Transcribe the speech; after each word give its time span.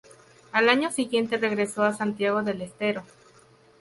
Al 0.51 0.69
año 0.69 0.89
siguiente 0.89 1.37
regresó 1.37 1.83
a 1.83 1.93
Santiago 1.93 2.41
del 2.41 2.63
Estero. 2.63 3.03